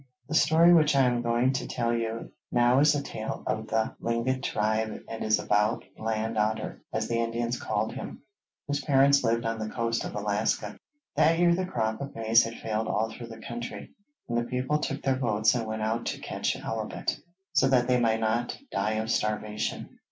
The 0.27 0.33
story 0.33 0.73
which 0.73 0.95
I 0.95 1.01
am 1.03 1.21
going 1.21 1.53
to 1.53 1.67
tell 1.67 1.93
you 1.93 2.31
now 2.51 2.79
is 2.79 2.95
a 2.95 3.03
tale 3.03 3.43
of 3.45 3.67
the 3.67 3.93
Tlingit 4.01 4.41
tribe 4.41 4.99
and 5.07 5.23
is 5.23 5.37
about 5.37 5.83
'Land 5.95 6.39
otter,' 6.39 6.81
as 6.91 7.07
the 7.07 7.19
Indians 7.19 7.59
called 7.59 7.93
him, 7.93 8.23
whose 8.67 8.83
parents 8.83 9.23
lived 9.23 9.45
on 9.45 9.59
the 9.59 9.69
coast 9.69 10.03
of 10.03 10.15
Alaska. 10.15 10.75
That 11.15 11.37
year 11.37 11.53
the 11.53 11.67
crop 11.67 12.01
of 12.01 12.15
maize 12.15 12.41
had 12.45 12.55
failed 12.55 12.87
all 12.87 13.11
through 13.11 13.27
the 13.27 13.41
country, 13.47 13.91
and 14.27 14.35
the 14.35 14.43
people 14.49 14.79
took 14.79 15.03
their 15.03 15.17
boats 15.17 15.53
and 15.53 15.67
went 15.67 15.83
out 15.83 16.07
to 16.07 16.19
catch 16.19 16.53
halibut, 16.53 17.19
so 17.53 17.67
that 17.67 17.87
they 17.87 17.99
might 17.99 18.21
not 18.21 18.57
die 18.71 18.93
of 18.93 19.11
starvation. 19.11 19.99